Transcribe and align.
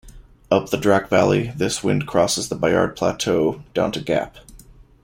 Up 0.49 0.69
the 0.71 0.77
Drac 0.79 1.09
Valley, 1.09 1.53
this 1.55 1.83
wind 1.83 2.07
crosses 2.07 2.49
the 2.49 2.55
Bayard 2.55 2.95
plateau 2.95 3.61
down 3.75 3.91
to 3.91 3.99
Gap. 4.01 4.37